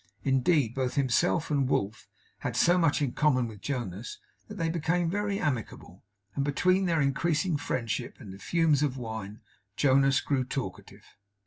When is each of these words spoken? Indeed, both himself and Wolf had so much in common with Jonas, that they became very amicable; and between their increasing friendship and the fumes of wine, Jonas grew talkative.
Indeed, 0.23 0.73
both 0.73 0.95
himself 0.95 1.51
and 1.51 1.69
Wolf 1.69 2.07
had 2.39 2.55
so 2.55 2.79
much 2.79 3.03
in 3.03 3.11
common 3.11 3.47
with 3.47 3.61
Jonas, 3.61 4.17
that 4.47 4.55
they 4.55 4.67
became 4.67 5.11
very 5.11 5.39
amicable; 5.39 6.03
and 6.33 6.43
between 6.43 6.85
their 6.87 7.01
increasing 7.01 7.55
friendship 7.55 8.17
and 8.19 8.33
the 8.33 8.39
fumes 8.39 8.81
of 8.81 8.97
wine, 8.97 9.41
Jonas 9.75 10.19
grew 10.19 10.43
talkative. 10.43 11.05